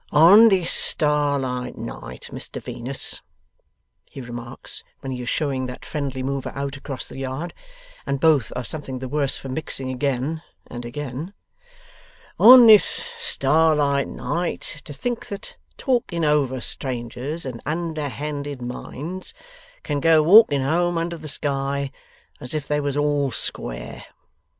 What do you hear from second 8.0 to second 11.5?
and both are something the worse for mixing again and again: